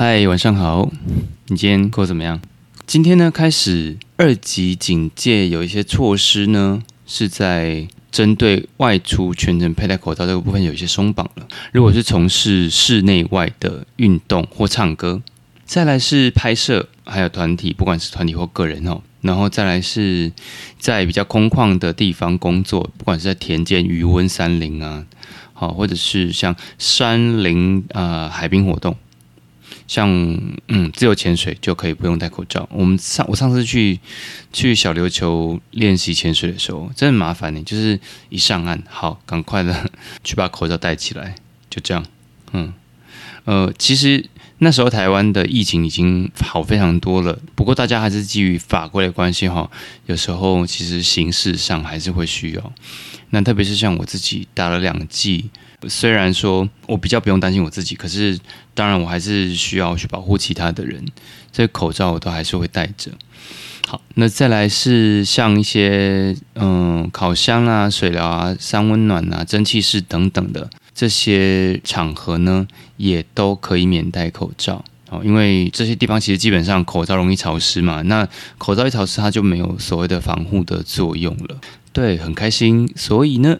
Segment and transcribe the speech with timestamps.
[0.00, 0.88] 嗨，晚上好，
[1.48, 2.40] 你今天过得怎么样？
[2.86, 11.48] 今天呢，开始二级警戒，有一些措施呢，是在针对外出全程佩戴口罩这个部分有一些松绑了。
[11.72, 15.20] 如果是从事室内外的运动或唱歌，
[15.64, 20.30] 再来是拍摄，还有团体，不管是团体或个人哦，然后再来是
[20.78, 25.04] 在比较空旷的地方工作，不管是在田间、余温、山林啊，
[25.54, 28.94] 好，或者是像山林啊、海滨活动。
[29.88, 30.08] 像
[30.68, 32.68] 嗯，自由潜水就可以不用戴口罩。
[32.70, 33.98] 我们上我上次去
[34.52, 37.62] 去小琉球练习潜水的时候，真的麻烦你。
[37.62, 39.90] 就是一上岸，好，赶快的
[40.22, 41.34] 去把口罩戴起来，
[41.70, 42.04] 就这样。
[42.52, 42.72] 嗯，
[43.46, 44.24] 呃，其实
[44.58, 49.70] 那时候台湾的疫情已经好非常多了，不过大家还是基于法规的关系哈，
[50.04, 52.72] 有时候其实形式上还是会需要。
[53.30, 55.48] 那特别是像我自己打了两剂。
[55.86, 58.38] 虽然说我比较不用担心我自己，可是
[58.74, 61.04] 当然我还是需要去保护其他的人，
[61.52, 63.12] 所以口罩我都还是会戴着。
[63.86, 72.66] 好，那再来是像一些嗯烤箱啊、水疗啊、三温暖啊、蒸汽室等等的这些场合呢，
[72.96, 81.58] 也都可以免戴口罩哦，因为这些地方其实基本上口罩容易潮湿嘛，那口罩一潮湿，它就没有所谓的防护的作用了。
[81.92, 83.58] 对，很开心，所以呢。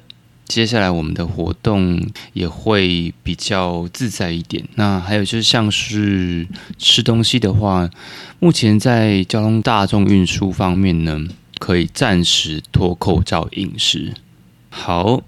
[0.49, 4.65] 接下来我们的活动也会比较自在一点。
[4.77, 6.47] 那还有就是像是
[6.79, 7.89] 吃东西的话，
[8.41, 11.21] 目前在交通大众运输方面呢，
[11.59, 14.15] 可以暂时脱口罩饮食。
[14.71, 15.21] 好，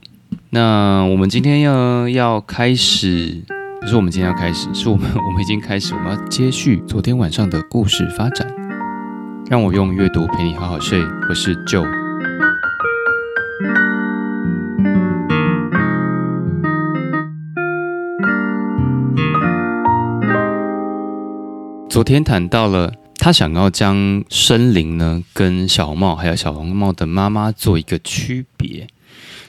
[0.48, 3.42] 那我们今天要要开始，
[3.82, 8.50] 不是我们今天要开始，是我们我们已经开始，我们要接续昨天晚上的故事发展。
[9.50, 11.99] 让我用阅读陪你好好睡，我是 Joe。
[22.00, 28.88] 昨天谈到了，他想要将森林呢跟小红帽还有小红帽的妈妈做一个区别，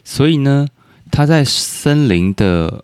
[0.04, 0.68] 所以呢，
[1.10, 2.84] 他在森林的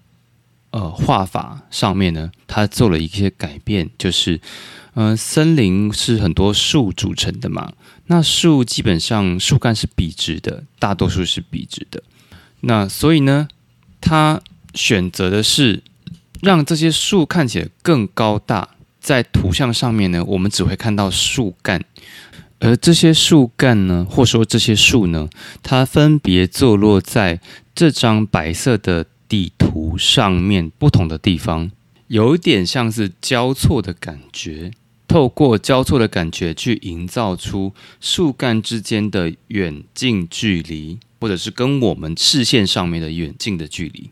[0.69, 4.39] 呃画法上面呢，他做了一些改变，就是，
[4.93, 7.73] 嗯，森林是很多树组成的嘛，
[8.05, 12.01] 那树基本上树干是笔直的，大多数是笔直的，
[12.61, 13.49] 那所以呢，
[13.99, 14.39] 他
[14.73, 15.83] 选择的是
[16.41, 18.69] 让这些树看起来更高大。
[19.07, 21.81] 在图像上面呢，我们只会看到树干，
[22.59, 25.29] 而这些树干呢，或说这些树呢，
[25.63, 27.39] 它分别坐落在
[27.73, 31.71] 这张白色的地图上面不同的地方，
[32.07, 34.71] 有点像是交错的感觉。
[35.07, 44.09] 透过交错的感觉去营造出树干之间的远近距离，或者是跟我们视线上面的远近的距离。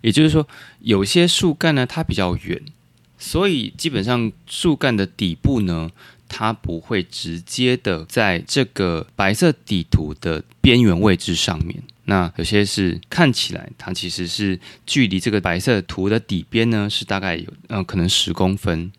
[0.00, 0.48] 也就是说，
[0.80, 2.60] 有些树干呢，它比较远。
[3.22, 5.88] 所以基本上树干的底部呢，
[6.28, 11.80] 它不会直接的在这个白色底图的边缘位置上面。
[12.06, 18.90] 那有些是看起来它其实是距离这个白色图的底边呢，是大概有嗯可能十公分。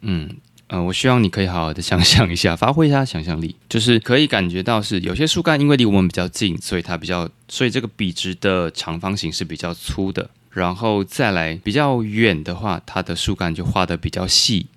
[0.00, 0.28] 嗯
[0.66, 10.28] 呃，我希望你可以好好的想象一下，发挥一下想象力，就是可以感觉到是有些树干因为离我们比较近，所以它比较，所以这个笔直的长方形是比较粗的。
[10.56, 14.68] 然后再来比较远的话，它的树干就画的比较细，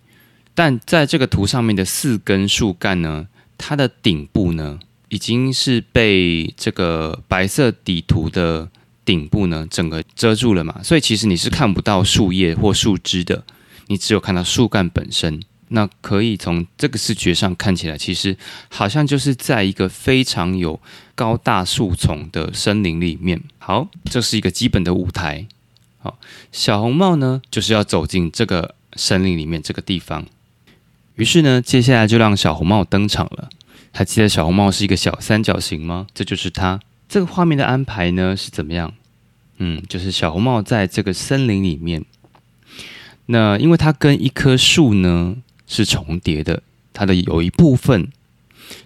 [0.53, 8.69] 但在这个图上面的四根树干呢，它的顶部呢已经是被这个白色底图的
[9.05, 13.45] 顶部呢整个遮住了嘛，所以其实你是看不到树叶或树枝的，
[13.87, 15.41] 你只有看到树干本身。
[15.71, 18.35] 那可以从这个视觉上看起来，其实
[18.69, 20.81] 好像就是在一个非常有
[21.15, 23.41] 高大树丛的森林里面。
[23.59, 25.47] 好，这是一个基本的舞台。
[25.99, 26.17] 好，
[26.51, 30.25] 小红帽呢，就是要走进这个森林里面这个地方。
[31.15, 33.49] 于是呢，接下来就让小红帽登场了。
[33.91, 36.07] 还记得小红帽是一个小三角形吗？
[36.13, 36.79] 这就是它。
[37.09, 38.93] 这个画面的安排呢是怎么样？
[39.57, 42.05] 嗯，就是小红帽在这个森林里面。
[43.25, 45.35] 那因为它跟一棵树呢
[45.67, 46.63] 是重叠的，
[46.93, 48.09] 它的有一部分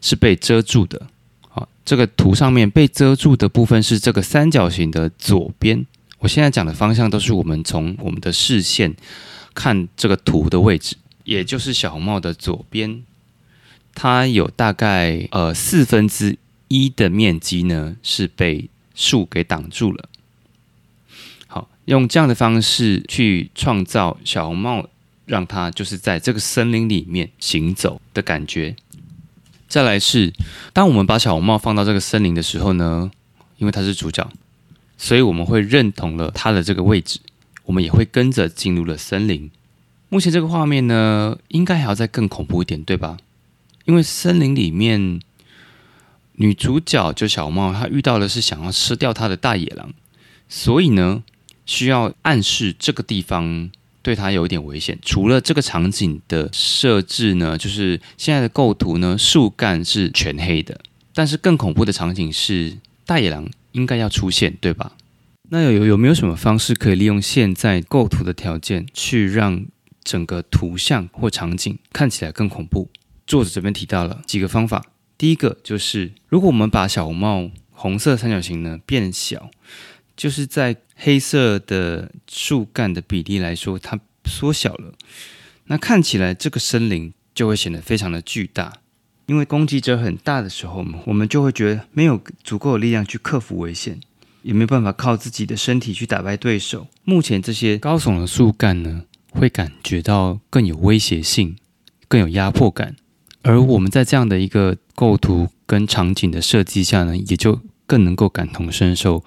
[0.01, 1.06] 是被遮住的。
[1.48, 5.86] 好，这个图上面被遮住的部分是这个三角形的左边。
[6.24, 8.96] 我现在讲的方向都是我们从我们的视线
[9.54, 13.04] 看这个图的位置，也就是小红帽的左边，
[13.94, 16.38] 它有大概呃四分之
[16.70, 20.08] 一的面积呢是被树给挡住了。
[21.48, 24.88] 好，用这样的方式去创造小红帽，
[25.25, 28.78] 让它就是在这个森林里面行走的感觉。
[29.68, 30.31] 再来是，
[30.72, 33.12] 当我们把小红帽放到这个森林的时候呢，
[33.58, 34.25] 因为它是主角。
[34.98, 37.19] 所以我们会认同了他的这个位置，
[37.66, 39.50] 我们也会跟着进入了森林。
[40.10, 43.18] 目前这个画面呢，应该还要再更恐怖一点，对吧？
[43.86, 45.19] 因为森林里面
[46.34, 49.94] 女主角就小茂，她遇到的是想要吃掉她的大野狼，
[50.48, 51.24] 所以呢，
[51.66, 53.69] 需要暗示这个地方
[54.01, 54.98] 对她有一点危险。
[55.01, 60.80] 除了这个场景的设置呢，就是现在的构图呢，树干是全黑的，
[61.13, 64.94] 但是更恐怖的场景是大野狼应该要出现，对吧？
[65.50, 69.66] 那有有没有什么方式可以利用现在构图的条件，去让
[70.04, 72.90] 整个图像或场景看起来更恐怖？
[73.28, 74.84] 作者这边提到了几个方法。
[75.18, 79.52] 第一个就是，如果我们把小红帽红色三角形呢变小，
[80.18, 84.94] 就是在黑色的树干的比例来说，它缩小了，
[85.66, 88.74] 那看起来这个森林就会显得非常的巨大。
[89.25, 94.00] 因为攻击者很大的时候，我们就会觉得没有足够的力量去克服危险，
[94.42, 96.88] 也没有办法靠自己的身体去打败对手。
[97.04, 101.56] 目前这些高耸的树干呢，会感觉到更有威胁性，
[102.08, 102.96] 更有压迫感。
[103.44, 109.24] 而我们在这样的一个构图跟场景的设计下呢，也就更能够感同身受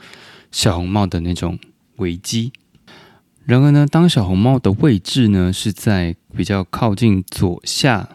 [0.51, 1.59] 小红帽的那种
[1.97, 2.53] 危机。
[3.45, 8.09] 然而呢，当小红帽的位置呢是在比较靠近左下，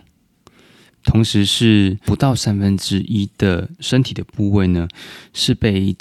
[1.03, 4.88] 同时是不到三分之一的身体的部位呢，
[5.33, 5.95] 是被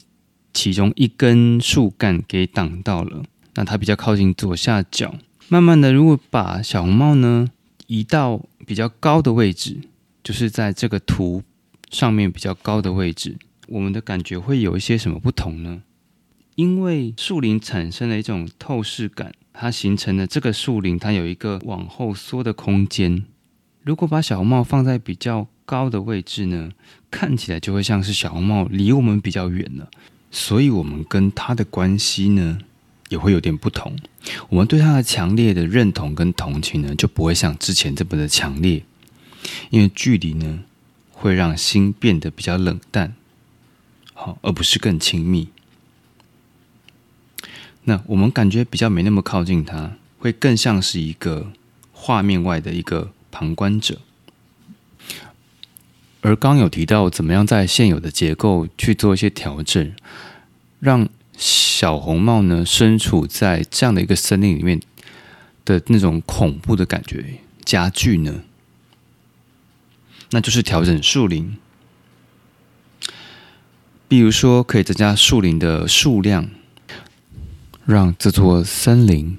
[0.52, 3.22] 其中一根树干给挡到了。
[3.54, 5.14] 那它比较靠近左下角。
[5.48, 7.48] 慢慢的，如果把小红帽呢
[7.86, 9.80] 移到比较高的位置。
[10.22, 11.42] 就是在这个图
[11.90, 13.38] 上面比较高的位置，
[13.68, 15.82] 我们的感觉会有一些什么不同呢？
[16.56, 23.24] 因为树林产生了一种透视感，它形成了这个树林，它有一个往后缩的空间。
[23.82, 26.70] 如果把小红帽放在比较高的位置呢，
[27.10, 29.90] 看起来就会像是小红帽离我们比较远了，
[30.30, 32.58] 所以我们跟它的关系呢
[33.08, 33.96] 也会有点不同。
[34.50, 38.82] 我们对它的强烈的认同跟同情呢，就不会像之前这么的强烈。
[39.70, 40.60] 因为距离呢，
[41.12, 43.14] 会让心变得比较冷淡，
[44.12, 45.48] 好，而不是更亲密。
[47.84, 51.50] 那我们感觉比较没那么靠近他，会更像是一个
[51.92, 54.00] 画面外的一个旁观者。
[56.22, 59.92] 而刚有提到，怎么样在现有的结构去做一些调整，
[60.78, 64.80] 让小红帽呢身处在这样的一个森林里面
[65.64, 68.42] 的那种恐怖的感觉加剧呢？
[70.32, 71.56] 那就是调整树林，
[74.06, 76.50] 比如说可以增加树林的数量，
[77.86, 79.38] 让这座森林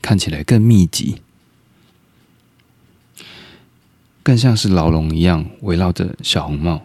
[0.00, 1.20] 看起来更密集，
[4.24, 6.84] 更像是牢笼一样围绕着小红帽，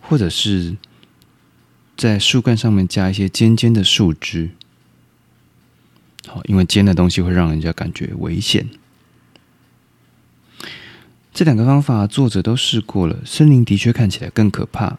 [0.00, 0.76] 或者是
[1.96, 4.52] 在树干上面加一些尖尖的树枝，
[6.28, 8.68] 好，因为尖的东西会让人家感觉危险。
[11.34, 13.18] 这两个方法，作者都试过了。
[13.24, 14.98] 森林的确看起来更可怕，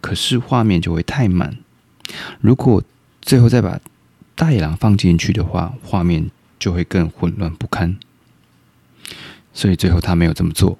[0.00, 1.58] 可是画面就会太满。
[2.40, 2.82] 如果
[3.20, 3.78] 最后再把
[4.34, 7.98] 大野狼放进去的话，画面就会更混乱不堪。
[9.52, 10.78] 所以最后他没有这么做。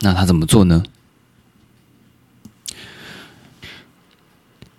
[0.00, 0.82] 那他怎么做呢？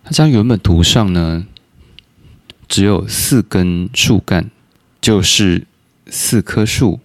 [0.03, 1.47] 他将原本图上呢
[2.67, 4.51] 只有四根树干，
[5.01, 5.65] 就是
[6.07, 6.99] 四棵树。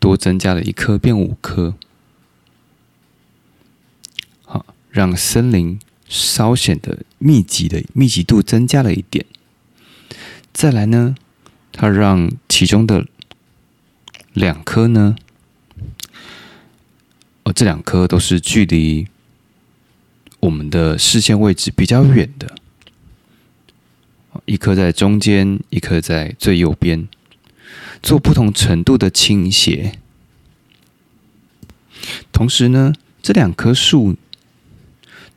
[0.00, 1.76] 多增加了一棵，变五棵，
[4.44, 5.78] 好，让森林
[6.08, 9.24] 稍显得密集的密集度增加了一点。
[10.52, 11.14] 再来呢，
[11.70, 13.06] 它让其中的
[14.34, 15.16] 两颗呢，
[17.44, 19.08] 哦，这两颗都是距离
[20.40, 22.54] 我们的视线位置比较远的，
[24.44, 27.08] 一颗在中间，一颗在最右边。
[28.02, 29.96] 做不同程度的倾斜，
[32.32, 34.16] 同时呢，这两棵树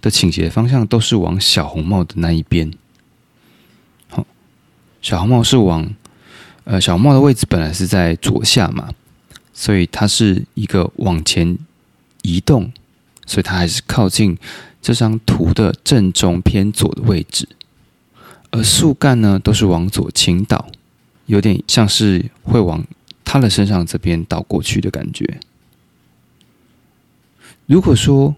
[0.01, 2.73] 的倾斜方向都是往小红帽的那一边。
[4.07, 4.25] 好，
[4.99, 5.93] 小红帽是往
[6.65, 8.89] 呃小红帽的位置本来是在左下嘛，
[9.53, 11.57] 所以它是一个往前
[12.21, 12.71] 移动，
[13.25, 14.37] 所以它还是靠近
[14.81, 17.47] 这张图的正中偏左的位置，
[18.51, 20.67] 而树干呢都是往左倾倒。
[21.27, 22.85] 有点像是会往
[23.23, 25.39] 他的身上这边倒过去的感觉。
[27.65, 28.35] 如果说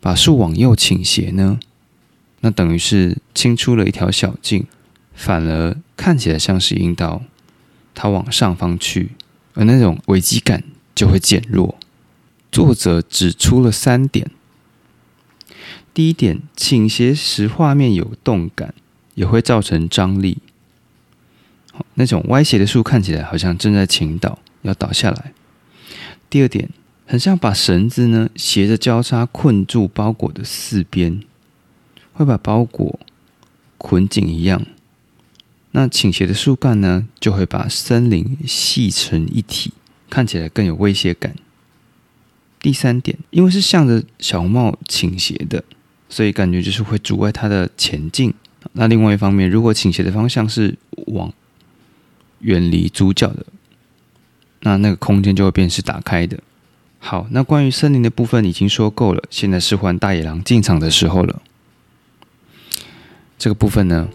[0.00, 1.60] 把树往右倾斜呢，
[2.40, 4.66] 那等于是清出了一条小径，
[5.14, 7.22] 反而看起来像是引导
[7.94, 9.12] 它往上方去，
[9.54, 11.78] 而那种危机感就会减弱。
[12.50, 14.30] 作者指出了三点：
[15.94, 18.74] 第一点，倾斜时画面有动感，
[19.14, 20.38] 也会造成张力。
[21.94, 25.32] 那种歪斜的树看起来好像正在倾倒，要倒下来。
[26.28, 26.68] 第二点，
[27.06, 31.22] 很像把绳子呢斜着交叉困住包裹的四边，
[32.12, 33.00] 会把包裹
[33.78, 34.66] 捆紧一样。
[35.72, 39.72] 那倾斜的树干呢，就会把森林系成一体，
[40.08, 41.34] 看起来更有威胁感。
[42.60, 45.64] 第三点，因为是向着小红帽倾斜的，
[46.08, 48.32] 所以感觉就是会阻碍它的前进。
[48.74, 50.76] 那另外一方面，如果倾斜的方向是
[51.08, 51.32] 往
[52.40, 53.46] 远离主角的，
[54.60, 56.38] 那那个空间就会变是打开的。
[56.98, 61.42] 好，那关于森林的部分已经说够了，现在是换大野狼进场的时候了。
[63.38, 64.08] 这个部分呢？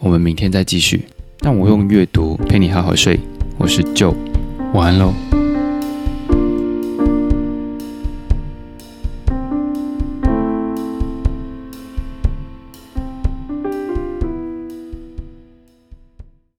[0.00, 1.04] 我们明天再继续。
[1.38, 3.18] 但我用阅读陪你好好睡。
[3.56, 4.14] 我是 Joe，
[4.74, 5.39] 晚安喽。